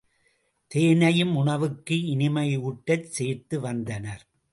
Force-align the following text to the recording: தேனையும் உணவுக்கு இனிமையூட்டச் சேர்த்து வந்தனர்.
தேனையும் 0.71 1.35
உணவுக்கு 1.35 1.95
இனிமையூட்டச் 1.95 3.09
சேர்த்து 3.09 3.59
வந்தனர். 3.59 4.23